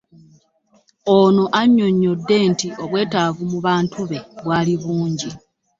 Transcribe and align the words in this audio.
Ono 1.15 1.43
annyonnyodde 1.59 2.37
nti 2.51 2.67
obwetaavu 2.83 3.41
mu 3.51 3.59
bantu 3.65 3.99
be 4.09 4.17
bwali 4.41 4.73
bungi 4.83 5.29